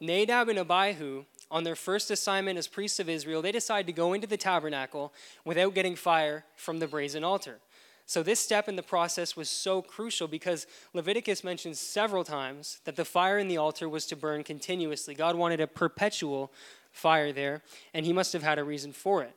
Nadab 0.00 0.48
and 0.48 0.58
Abihu, 0.58 1.24
on 1.50 1.64
their 1.64 1.76
first 1.76 2.10
assignment 2.10 2.58
as 2.58 2.66
priests 2.66 3.00
of 3.00 3.08
Israel, 3.08 3.42
they 3.42 3.52
decide 3.52 3.86
to 3.86 3.92
go 3.92 4.12
into 4.12 4.26
the 4.26 4.36
tabernacle 4.36 5.12
without 5.44 5.74
getting 5.74 5.96
fire 5.96 6.44
from 6.56 6.78
the 6.78 6.86
brazen 6.86 7.24
altar. 7.24 7.58
So, 8.06 8.22
this 8.22 8.40
step 8.40 8.68
in 8.68 8.74
the 8.74 8.82
process 8.82 9.36
was 9.36 9.48
so 9.48 9.82
crucial 9.82 10.26
because 10.26 10.66
Leviticus 10.94 11.44
mentions 11.44 11.78
several 11.78 12.24
times 12.24 12.80
that 12.84 12.96
the 12.96 13.04
fire 13.04 13.38
in 13.38 13.46
the 13.46 13.56
altar 13.56 13.88
was 13.88 14.06
to 14.06 14.16
burn 14.16 14.42
continuously. 14.42 15.14
God 15.14 15.36
wanted 15.36 15.60
a 15.60 15.68
perpetual 15.68 16.52
fire 16.90 17.32
there, 17.32 17.62
and 17.94 18.04
he 18.04 18.12
must 18.12 18.32
have 18.32 18.42
had 18.42 18.58
a 18.58 18.64
reason 18.64 18.92
for 18.92 19.22
it. 19.22 19.32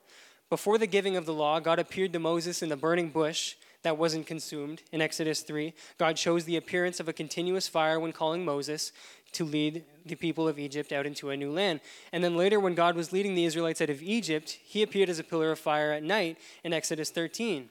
Before 0.49 0.77
the 0.77 0.87
giving 0.87 1.15
of 1.15 1.25
the 1.25 1.33
law, 1.33 1.59
God 1.59 1.77
appeared 1.77 2.13
to 2.13 2.19
Moses 2.19 2.63
in 2.63 2.69
the 2.69 2.75
burning 2.75 3.09
bush 3.09 3.55
that 3.83 3.97
wasn't 3.97 4.25
consumed 4.25 4.81
in 4.91 5.01
Exodus 5.01 5.41
3. 5.41 5.73
God 5.97 6.17
shows 6.17 6.45
the 6.45 6.57
appearance 6.57 6.99
of 6.99 7.07
a 7.07 7.13
continuous 7.13 7.67
fire 7.67 7.99
when 7.99 8.11
calling 8.11 8.43
Moses 8.43 8.91
to 9.33 9.45
lead 9.45 9.83
the 10.05 10.15
people 10.15 10.47
of 10.47 10.59
Egypt 10.59 10.91
out 10.91 11.05
into 11.05 11.29
a 11.29 11.37
new 11.37 11.51
land. 11.51 11.81
And 12.11 12.23
then 12.23 12.35
later, 12.35 12.59
when 12.59 12.75
God 12.75 12.95
was 12.95 13.11
leading 13.11 13.35
the 13.35 13.45
Israelites 13.45 13.81
out 13.81 13.89
of 13.89 14.01
Egypt, 14.01 14.57
he 14.63 14.83
appeared 14.83 15.09
as 15.09 15.19
a 15.19 15.23
pillar 15.23 15.51
of 15.51 15.59
fire 15.59 15.91
at 15.91 16.03
night 16.03 16.37
in 16.63 16.73
Exodus 16.73 17.09
13. 17.09 17.69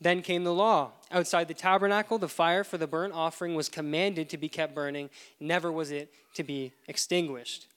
Then 0.00 0.22
came 0.22 0.44
the 0.44 0.52
law. 0.52 0.92
Outside 1.12 1.46
the 1.46 1.54
tabernacle, 1.54 2.18
the 2.18 2.28
fire 2.28 2.64
for 2.64 2.76
the 2.76 2.88
burnt 2.88 3.14
offering 3.14 3.54
was 3.54 3.68
commanded 3.68 4.28
to 4.30 4.36
be 4.36 4.48
kept 4.48 4.74
burning, 4.74 5.10
never 5.38 5.70
was 5.70 5.90
it 5.92 6.12
to 6.34 6.42
be 6.42 6.72
extinguished. 6.88 7.68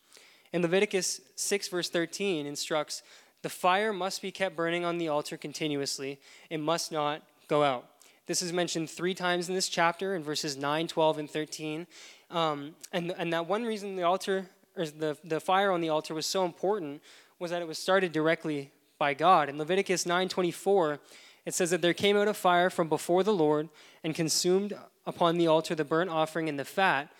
In 0.52 0.62
Leviticus 0.62 1.22
6, 1.36 1.68
verse 1.68 1.90
13, 1.90 2.46
instructs 2.48 3.04
the 3.44 3.50
fire 3.50 3.94
must 3.94 4.24
be 4.24 4.32
kept 4.32 4.56
burning 4.56 4.84
on 4.84 4.98
the 4.98 5.08
altar 5.08 5.38
continuously, 5.38 6.20
it 6.50 6.60
must 6.60 6.92
not 6.92 7.22
go 7.48 7.64
out. 7.64 7.88
This 8.28 8.42
is 8.42 8.52
mentioned 8.52 8.90
three 8.90 9.14
times 9.14 9.50
in 9.50 9.56
this 9.56 9.70
chapter 9.70 10.16
in 10.16 10.24
verses 10.24 10.58
9, 10.58 10.88
12, 10.88 11.18
and 11.20 11.30
13. 11.30 11.88
Um, 12.32 12.76
and, 12.92 13.14
and 13.18 13.32
that 13.34 13.48
one 13.48 13.64
reason 13.64 13.96
the 13.96 14.04
altar, 14.04 14.48
or 14.76 14.86
the, 14.86 15.18
the 15.24 15.40
fire 15.40 15.72
on 15.72 15.82
the 15.82 15.90
altar 15.90 16.14
was 16.14 16.26
so 16.26 16.44
important 16.44 17.02
was 17.40 17.52
that 17.52 17.62
it 17.62 17.68
was 17.68 17.78
started 17.78 18.12
directly 18.12 18.72
by 18.98 19.14
God. 19.14 19.50
In 19.50 19.58
Leviticus 19.58 20.06
9:24, 20.06 21.00
it 21.46 21.54
says 21.54 21.70
that 21.70 21.82
there 21.82 21.94
came 21.94 22.18
out 22.18 22.28
a 22.28 22.34
fire 22.34 22.70
from 22.70 22.90
before 22.90 23.24
the 23.24 23.34
Lord 23.34 23.70
and 24.04 24.16
consumed 24.16 24.74
upon 25.06 25.38
the 25.38 25.48
altar 25.48 25.76
the 25.76 25.84
burnt 25.84 26.10
offering 26.10 26.50
and 26.50 26.58
the 26.58 26.66
fat, 26.66 27.12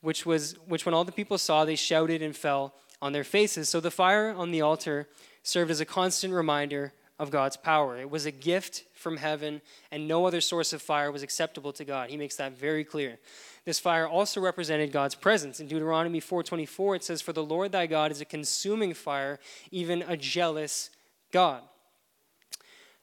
which 0.00 0.26
was 0.26 0.56
which 0.66 0.84
when 0.84 0.94
all 0.94 1.04
the 1.04 1.12
people 1.12 1.38
saw, 1.38 1.64
they 1.64 1.76
shouted 1.76 2.22
and 2.22 2.36
fell 2.36 2.74
on 3.00 3.12
their 3.12 3.24
faces. 3.24 3.68
So 3.68 3.80
the 3.80 3.90
fire 3.90 4.30
on 4.30 4.50
the 4.50 4.60
altar 4.60 5.08
served 5.42 5.70
as 5.70 5.80
a 5.80 5.84
constant 5.84 6.34
reminder 6.34 6.92
of 7.22 7.30
God's 7.30 7.56
power. 7.56 7.96
It 7.96 8.10
was 8.10 8.26
a 8.26 8.32
gift 8.32 8.82
from 8.94 9.16
heaven, 9.16 9.62
and 9.92 10.08
no 10.08 10.26
other 10.26 10.40
source 10.40 10.72
of 10.72 10.82
fire 10.82 11.12
was 11.12 11.22
acceptable 11.22 11.72
to 11.74 11.84
God. 11.84 12.10
He 12.10 12.16
makes 12.16 12.34
that 12.34 12.58
very 12.58 12.82
clear. 12.82 13.20
This 13.64 13.78
fire 13.78 14.08
also 14.08 14.40
represented 14.40 14.90
God's 14.90 15.14
presence. 15.14 15.60
In 15.60 15.68
Deuteronomy 15.68 16.20
4:24 16.20 16.96
it 16.96 17.04
says 17.04 17.22
for 17.22 17.32
the 17.32 17.44
Lord 17.44 17.70
thy 17.70 17.86
God 17.86 18.10
is 18.10 18.20
a 18.20 18.24
consuming 18.24 18.92
fire, 18.92 19.38
even 19.70 20.02
a 20.02 20.16
jealous 20.16 20.90
God. 21.30 21.62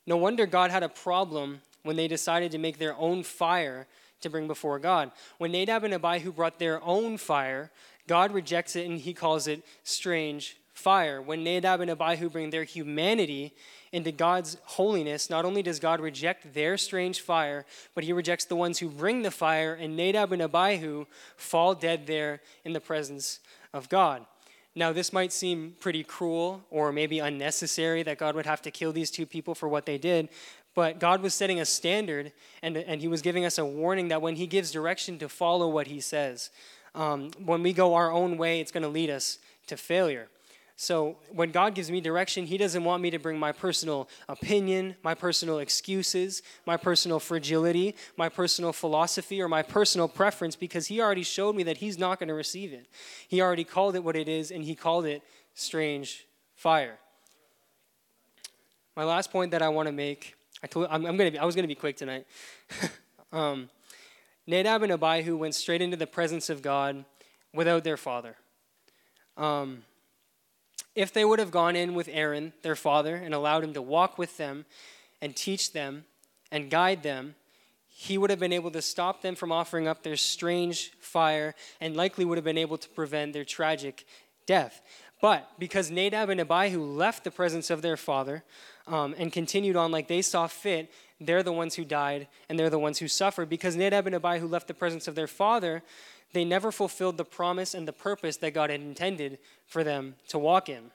No 0.06 0.18
wonder 0.18 0.46
God 0.46 0.70
had 0.70 0.84
a 0.84 0.90
problem 0.90 1.62
when 1.84 1.96
they 1.96 2.10
decided 2.10 2.52
to 2.52 2.58
make 2.58 2.78
their 2.78 2.98
own 2.98 3.24
fire 3.24 3.88
to 4.20 4.30
bring 4.30 4.48
before 4.48 4.80
God. 4.80 5.12
When 5.38 5.54
Nadab 5.54 5.86
and 5.86 5.94
Abihu 5.94 6.34
brought 6.34 6.60
their 6.60 6.84
own 6.84 7.18
fire, 7.18 7.72
God 8.06 8.34
rejects 8.34 8.76
it 8.76 8.86
and 8.86 9.00
he 9.00 9.14
calls 9.14 9.48
it 9.48 9.64
strange 9.84 10.58
fire. 10.80 11.22
When 11.22 11.44
Nadab 11.44 11.82
and 11.82 11.92
Abihu 11.92 12.30
bring 12.30 12.50
their 12.50 12.64
humanity 12.64 13.54
into 13.92 14.12
God's 14.12 14.58
holiness, 14.64 15.30
not 15.30 15.46
only 15.46 15.62
does 15.62 15.80
God 15.80 16.00
reject 16.00 16.54
their 16.54 16.78
strange 16.78 17.22
fire, 17.22 17.66
but 17.94 18.04
he 18.04 18.14
rejects 18.14 18.46
the 18.46 18.56
ones 18.56 18.80
who 18.80 18.90
bring 18.90 19.22
the 19.22 19.32
fire, 19.32 19.74
and 19.74 19.98
Nadab 19.98 20.32
and 20.32 20.42
Abihu 20.42 21.06
fall 21.36 21.76
dead 21.76 22.08
there 22.08 22.42
in 22.64 22.74
the 22.74 22.80
presence 22.80 23.40
of 23.74 23.90
God. 23.90 24.26
Now, 24.76 24.94
this 24.94 25.12
might 25.12 25.34
seem 25.34 25.76
pretty 25.80 26.04
cruel 26.04 26.64
or 26.70 26.92
maybe 26.92 27.20
unnecessary 27.20 28.04
that 28.04 28.18
God 28.18 28.36
would 28.36 28.46
have 28.46 28.62
to 28.62 28.72
kill 28.72 28.94
these 28.94 29.12
two 29.12 29.26
people 29.26 29.56
for 29.56 29.68
what 29.68 29.86
they 29.86 29.98
did, 29.98 30.30
but 30.76 31.00
God 31.00 31.22
was 31.22 31.34
setting 31.34 31.60
a 31.60 31.66
standard 31.66 32.32
and, 32.62 32.78
and 32.78 33.02
He 33.02 33.08
was 33.08 33.22
giving 33.22 33.44
us 33.44 33.58
a 33.58 33.66
warning 33.66 34.08
that 34.10 34.22
when 34.22 34.36
He 34.36 34.48
gives 34.48 34.72
direction 34.72 35.20
to 35.20 35.28
follow 35.28 35.68
what 35.68 35.88
He 35.88 36.00
says. 36.00 36.52
Um, 36.96 37.32
when 37.44 37.62
we 37.64 37.74
go 37.74 37.96
our 37.96 38.12
own 38.12 38.38
way, 38.38 38.62
it's 38.62 38.72
going 38.72 38.84
to 38.84 38.90
lead 38.90 39.10
us 39.10 39.40
to 39.68 39.78
failure. 39.78 40.30
So 40.82 41.18
when 41.30 41.52
God 41.52 41.76
gives 41.76 41.92
me 41.92 42.00
direction, 42.00 42.46
He 42.46 42.58
doesn't 42.58 42.86
want 42.86 43.04
me 43.04 43.10
to 43.10 43.20
bring 43.20 43.38
my 43.38 43.52
personal 43.52 44.08
opinion, 44.30 44.96
my 45.04 45.14
personal 45.14 45.60
excuses, 45.60 46.42
my 46.66 46.78
personal 46.78 47.20
fragility, 47.20 47.96
my 48.16 48.30
personal 48.30 48.72
philosophy, 48.72 49.42
or 49.42 49.50
my 49.50 49.62
personal 49.62 50.08
preference 50.08 50.56
because 50.56 50.88
He 50.88 51.02
already 51.02 51.24
showed 51.24 51.58
me 51.58 51.64
that 51.64 51.76
He's 51.76 52.00
not 52.00 52.18
going 52.18 52.30
to 52.30 52.34
receive 52.34 52.72
it. 52.72 52.88
He 53.28 53.42
already 53.42 53.66
called 53.66 53.98
it 53.98 54.06
what 54.06 54.16
it 54.16 54.30
is, 54.30 54.52
and 54.52 54.64
He 54.64 54.74
called 54.74 55.06
it 55.06 55.22
strange 55.54 56.26
fire. 56.56 56.98
My 58.96 59.04
last 59.04 59.34
point 59.34 59.52
that 59.52 59.62
I 59.62 59.68
want 59.68 59.88
to 59.88 59.92
make, 59.92 60.36
I 60.64 60.68
told, 60.68 60.88
I'm, 60.90 61.06
I'm 61.06 61.18
gonna 61.18 61.32
be, 61.32 61.40
I 61.40 61.44
was 61.44 61.56
going 61.56 61.64
to 61.64 61.68
be 61.68 61.76
quick 61.76 61.98
tonight. 61.98 62.26
um, 63.34 63.70
Nadab 64.48 64.84
and 64.84 64.94
Abihu 64.94 65.36
went 65.36 65.56
straight 65.56 65.82
into 65.82 65.98
the 65.98 66.08
presence 66.08 66.50
of 66.50 66.62
God 66.62 67.04
without 67.54 67.84
their 67.84 67.98
father. 67.98 68.38
Um, 69.36 69.84
if 71.00 71.14
they 71.14 71.24
would 71.24 71.40
have 71.40 71.50
gone 71.50 71.78
in 71.78 71.96
with 71.96 72.10
Aaron, 72.12 72.52
their 72.62 72.76
father, 72.76 73.16
and 73.16 73.34
allowed 73.34 73.64
him 73.64 73.74
to 73.74 73.82
walk 73.82 74.18
with 74.18 74.36
them 74.36 74.66
and 75.22 75.34
teach 75.34 75.72
them 75.72 76.04
and 76.52 76.70
guide 76.70 77.04
them, 77.04 77.36
he 77.88 78.18
would 78.18 78.30
have 78.30 78.40
been 78.40 78.52
able 78.52 78.70
to 78.72 78.82
stop 78.82 79.22
them 79.22 79.34
from 79.34 79.50
offering 79.50 79.88
up 79.88 80.04
their 80.04 80.18
strange 80.18 80.92
fire 81.00 81.56
and 81.80 81.96
likely 81.96 82.26
would 82.26 82.38
have 82.38 82.44
been 82.44 82.58
able 82.58 82.78
to 82.78 82.90
prevent 82.90 83.32
their 83.32 83.46
tragic 83.46 84.06
death. 84.46 84.82
But 85.22 85.50
because 85.58 85.90
Nadab 85.90 86.30
and 86.30 86.42
Abihu 86.42 86.82
left 86.82 87.24
the 87.24 87.32
presence 87.32 87.70
of 87.70 87.82
their 87.82 87.98
father 87.98 88.44
um, 88.86 89.16
and 89.18 89.32
continued 89.32 89.78
on 89.78 89.92
like 89.92 90.10
they 90.10 90.22
saw 90.22 90.48
fit, 90.48 90.92
they're 91.22 91.44
the 91.44 91.54
ones 91.54 91.76
who 91.76 91.86
died 91.86 92.28
and 92.50 92.60
they're 92.60 92.70
the 92.70 92.78
ones 92.78 93.00
who 93.00 93.08
suffered. 93.08 93.48
Because 93.48 93.78
Nadab 93.78 94.06
and 94.06 94.16
Abihu 94.16 94.48
left 94.48 94.68
the 94.68 94.74
presence 94.74 95.08
of 95.08 95.16
their 95.16 95.28
father, 95.28 95.82
they 96.34 96.46
never 96.46 96.72
fulfilled 96.72 97.18
the 97.18 97.26
promise 97.26 97.74
and 97.74 97.88
the 97.88 97.94
purpose 97.94 98.38
that 98.38 98.54
God 98.54 98.70
had 98.70 98.82
intended 98.82 99.40
for 99.66 99.84
them 99.84 100.16
to 100.28 100.38
walk 100.38 100.70
in. 100.70 100.92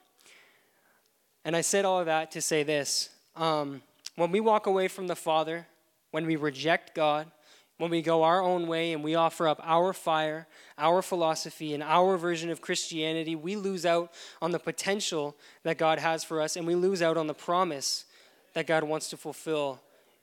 And 1.43 1.55
I 1.55 1.61
said 1.61 1.85
all 1.85 1.99
of 1.99 2.05
that 2.05 2.31
to 2.31 2.41
say 2.41 2.63
this 2.63 3.09
um, 3.35 3.81
when 4.15 4.31
we 4.31 4.39
walk 4.39 4.65
away 4.65 4.87
from 4.87 5.07
the 5.07 5.15
Father, 5.15 5.67
when 6.11 6.25
we 6.25 6.35
reject 6.35 6.95
God, 6.95 7.29
when 7.77 7.91
we 7.91 8.01
go 8.01 8.23
our 8.23 8.41
own 8.41 8.67
way 8.67 8.93
and 8.93 9.03
we 9.03 9.15
offer 9.15 9.47
up 9.47 9.59
our 9.63 9.91
fire, 9.91 10.47
our 10.77 11.01
philosophy, 11.01 11.73
and 11.73 11.83
our 11.83 12.15
version 12.15 12.49
of 12.49 12.61
Christianity, 12.61 13.35
we 13.35 13.57
lose 13.57 13.85
out 13.85 14.13
on 14.41 14.51
the 14.51 14.59
potential 14.59 15.35
that 15.63 15.77
God 15.77 15.99
has 15.99 16.23
for 16.23 16.41
us 16.41 16.55
and 16.55 16.65
we 16.65 16.75
lose 16.75 17.01
out 17.01 17.17
on 17.17 17.27
the 17.27 17.33
promise 17.33 18.05
that 18.53 18.67
God 18.67 18.85
wants 18.85 19.09
to 19.09 19.17
fulfill 19.17 19.81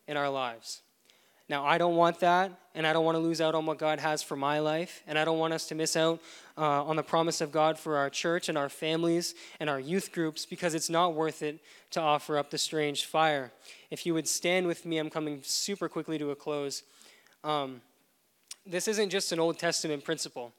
in 0.08 0.16
our 0.16 0.30
lives. 0.30 0.80
Now, 1.52 1.66
I 1.66 1.76
don't 1.76 1.96
want 1.96 2.20
that, 2.20 2.50
and 2.74 2.86
I 2.86 2.94
don't 2.94 3.04
want 3.04 3.16
to 3.16 3.18
lose 3.18 3.42
out 3.42 3.54
on 3.54 3.66
what 3.66 3.76
God 3.76 4.00
has 4.00 4.22
for 4.22 4.36
my 4.36 4.60
life, 4.60 5.02
and 5.06 5.18
I 5.18 5.26
don't 5.26 5.38
want 5.38 5.52
us 5.52 5.66
to 5.66 5.74
miss 5.74 5.98
out 5.98 6.18
uh, 6.56 6.82
on 6.82 6.96
the 6.96 7.02
promise 7.02 7.42
of 7.42 7.52
God 7.52 7.78
for 7.78 7.98
our 7.98 8.08
church 8.08 8.48
and 8.48 8.56
our 8.56 8.70
families 8.70 9.34
and 9.60 9.68
our 9.68 9.78
youth 9.78 10.12
groups 10.12 10.46
because 10.46 10.74
it's 10.74 10.88
not 10.88 11.14
worth 11.14 11.42
it 11.42 11.60
to 11.90 12.00
offer 12.00 12.38
up 12.38 12.48
the 12.50 12.56
strange 12.56 13.04
fire. 13.04 13.52
If 13.90 14.06
you 14.06 14.14
would 14.14 14.26
stand 14.26 14.66
with 14.66 14.86
me, 14.86 14.96
I'm 14.96 15.10
coming 15.10 15.40
super 15.42 15.90
quickly 15.90 16.16
to 16.16 16.30
a 16.30 16.34
close. 16.34 16.84
Um, 17.44 17.82
this 18.64 18.88
isn't 18.88 19.10
just 19.10 19.30
an 19.30 19.38
Old 19.38 19.58
Testament 19.58 20.04
principle. 20.04 20.54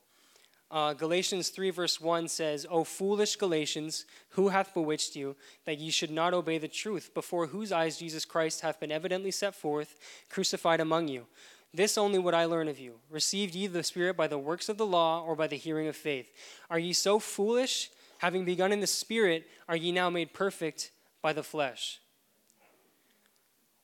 Uh, 0.74 0.92
Galatians 0.92 1.50
3, 1.50 1.70
verse 1.70 2.02
1 2.02 2.28
says, 2.28 2.66
O 2.68 2.84
foolish 2.84 3.36
Galatians, 3.36 4.06
who 4.30 4.48
hath 4.48 4.74
bewitched 4.74 5.16
you, 5.16 5.36
that 5.66 5.78
ye 5.78 5.92
should 5.92 6.10
not 6.10 6.34
obey 6.34 6.58
the 6.58 6.68
truth, 6.68 7.14
before 7.14 7.46
whose 7.46 7.72
eyes 7.72 8.00
Jesus 8.00 8.26
Christ 8.26 8.62
hath 8.62 8.80
been 8.80 8.92
evidently 8.92 9.30
set 9.30 9.54
forth, 9.54 9.96
crucified 10.32 10.80
among 10.80 11.10
you? 11.10 11.28
This 11.76 11.96
only 11.96 12.18
would 12.18 12.34
I 12.34 12.46
learn 12.46 12.68
of 12.68 12.80
you. 12.80 12.96
Received 13.12 13.54
ye 13.54 13.68
the 13.68 13.84
Spirit 13.84 14.18
by 14.18 14.26
the 14.26 14.40
works 14.40 14.68
of 14.68 14.80
the 14.80 14.86
law, 14.86 15.24
or 15.24 15.36
by 15.36 15.46
the 15.46 15.58
hearing 15.58 15.88
of 15.88 15.96
faith? 15.96 16.32
Are 16.72 16.80
ye 16.80 16.92
so 16.92 17.20
foolish? 17.20 17.92
Having 18.18 18.46
begun 18.46 18.72
in 18.72 18.80
the 18.80 18.88
Spirit, 18.88 19.46
are 19.70 19.76
ye 19.76 19.92
now 19.92 20.10
made 20.10 20.34
perfect 20.34 20.90
by 21.22 21.34
the 21.34 21.44
flesh? 21.44 22.00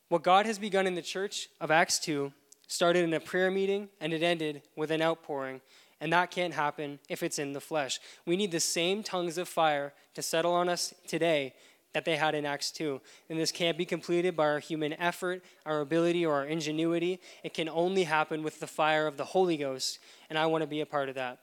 What 0.08 0.24
God 0.24 0.48
has 0.48 0.58
begun 0.58 0.88
in 0.88 0.96
the 0.96 1.04
church 1.04 1.50
of 1.62 1.70
Acts 1.70 2.00
2 2.00 2.34
started 2.66 3.04
in 3.04 3.14
a 3.14 3.20
prayer 3.20 3.52
meeting 3.52 3.90
and 4.02 4.12
it 4.12 4.24
ended 4.24 4.64
with 4.76 4.90
an 4.90 5.04
outpouring 5.04 5.62
and 6.02 6.14
that 6.14 6.32
can't 6.32 6.54
happen 6.54 7.00
if 7.10 7.24
it's 7.24 7.40
in 7.40 7.54
the 7.54 7.62
flesh. 7.62 8.00
We 8.26 8.38
need 8.38 8.52
the 8.52 8.60
same 8.60 9.04
tongues 9.04 9.38
of 9.38 9.48
fire 9.48 9.94
to 10.16 10.22
settle 10.22 10.54
on 10.54 10.70
us 10.70 10.94
today 11.08 11.54
that 11.94 12.06
they 12.06 12.16
had 12.16 12.36
in 12.36 12.46
Acts 12.46 12.72
2. 12.72 13.02
And 13.30 13.40
this 13.40 13.52
can't 13.52 13.78
be 13.78 13.86
completed 13.86 14.36
by 14.36 14.46
our 14.46 14.60
human 14.60 14.94
effort, 14.94 15.44
our 15.66 15.82
ability, 15.82 16.26
or 16.26 16.36
our 16.36 16.46
ingenuity. 16.46 17.20
It 17.44 17.54
can 17.54 17.68
only 17.68 18.04
happen 18.04 18.44
with 18.44 18.60
the 18.60 18.68
fire 18.68 19.08
of 19.08 19.18
the 19.18 19.26
Holy 19.26 19.58
Ghost, 19.58 20.00
and 20.30 20.38
I 20.38 20.46
want 20.46 20.62
to 20.62 20.68
be 20.68 20.82
a 20.82 20.86
part 20.86 21.10
of 21.10 21.16
that. 21.16 21.40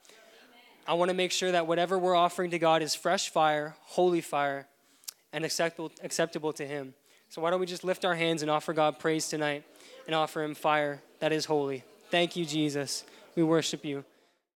I 0.87 0.95
want 0.95 1.11
to 1.11 1.17
make 1.17 1.33
sure 1.33 1.51
that 1.51 1.67
whatever 1.67 1.99
we're 1.99 2.15
offering 2.15 2.53
to 2.53 2.61
God 2.61 2.81
is 2.81 2.95
fresh 2.95 3.29
fire, 3.29 3.75
holy 3.83 4.21
fire, 4.21 4.69
and 5.33 5.45
acceptable, 5.45 5.91
acceptable 6.03 6.53
to 6.53 6.65
Him. 6.65 6.95
So 7.29 7.43
why 7.43 7.51
don't 7.51 7.59
we 7.59 7.67
just 7.67 7.83
lift 7.83 8.05
our 8.05 8.15
hands 8.15 8.43
and 8.43 8.51
offer 8.51 8.73
God 8.73 9.01
praise 9.01 9.29
tonight 9.29 9.65
and 10.07 10.15
offer 10.15 10.45
Him 10.45 10.55
fire 10.55 11.03
that 11.19 11.33
is 11.33 11.47
holy? 11.47 11.83
Thank 12.11 12.37
you, 12.37 12.45
Jesus. 12.45 13.05
We 13.35 13.43
worship 13.43 13.85
you. 13.85 14.05